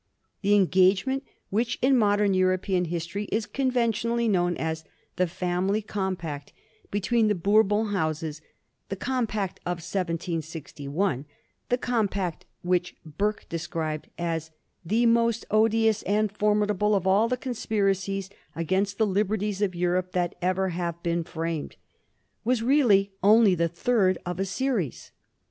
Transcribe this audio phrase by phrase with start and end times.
[0.41, 4.83] The engagement, which in modern European history is conventionally known as"
[5.17, 6.51] the family compact"
[6.99, 8.41] between the Bourbon Houses,
[8.89, 11.25] the compact of 1761,
[11.69, 14.49] the compact which Burke described as
[14.87, 20.33] ^Hhe most odious and formidable of all the conspiracies against the liberties of Europe that
[20.41, 21.75] ever have been framed,"
[22.43, 25.11] was really only the third of a series.